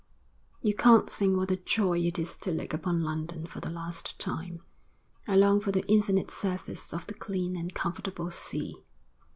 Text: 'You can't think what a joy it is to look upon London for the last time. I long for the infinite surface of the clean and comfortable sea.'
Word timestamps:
'You 0.63 0.73
can't 0.73 1.07
think 1.07 1.37
what 1.37 1.51
a 1.51 1.57
joy 1.57 1.99
it 2.07 2.17
is 2.17 2.35
to 2.37 2.51
look 2.51 2.73
upon 2.73 3.03
London 3.03 3.45
for 3.45 3.59
the 3.59 3.69
last 3.69 4.17
time. 4.17 4.63
I 5.27 5.35
long 5.35 5.61
for 5.61 5.71
the 5.71 5.85
infinite 5.87 6.31
surface 6.31 6.91
of 6.91 7.05
the 7.05 7.13
clean 7.13 7.55
and 7.55 7.71
comfortable 7.71 8.31
sea.' 8.31 8.83